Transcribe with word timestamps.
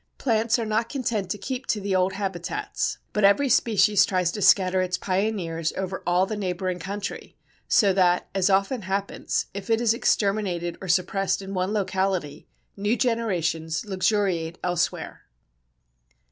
Plants 0.17 0.57
are 0.57 0.65
not 0.65 0.89
content 0.89 1.29
to 1.29 1.37
keep 1.37 1.67
to 1.67 1.79
the 1.79 1.95
old 1.95 2.13
habitats, 2.13 2.97
but 3.13 3.23
every 3.23 3.49
species 3.49 4.03
tries 4.03 4.31
to 4.31 4.41
scatter 4.41 4.81
its 4.81 4.97
pioneers 4.97 5.71
over 5.77 6.01
all 6.07 6.25
the 6.25 6.35
neighbouring 6.35 6.79
country, 6.79 7.37
so 7.67 7.93
that, 7.93 8.27
as 8.33 8.49
often 8.49 8.81
happens, 8.81 9.45
if 9.53 9.69
it 9.69 9.79
is 9.79 9.93
exterminated 9.93 10.75
or 10.81 10.87
suppressed 10.87 11.39
in 11.43 11.53
one 11.53 11.71
locality, 11.71 12.47
new 12.75 12.97
generations 12.97 13.85
luxuriate 13.85 14.57
elsewhere. 14.63 15.21